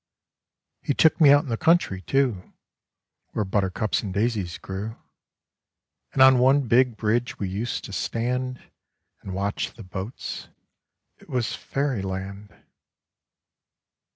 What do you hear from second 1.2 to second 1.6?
me out in the